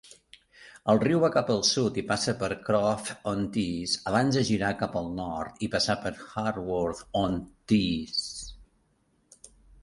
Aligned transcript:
El 0.91 0.99
riu 1.01 1.19
va 1.23 1.27
cap 1.33 1.49
al 1.55 1.59
sud 1.71 1.99
i 2.01 2.03
passa 2.11 2.33
per 2.39 2.47
Croft-on-Tees 2.69 3.93
abans 4.13 4.39
de 4.39 4.43
girar 4.47 4.71
cap 4.79 4.97
al 5.03 5.11
nord 5.19 5.63
i 5.69 5.71
passar 5.77 5.97
per 6.07 6.15
Hurworth-on-Tees. 6.23 8.25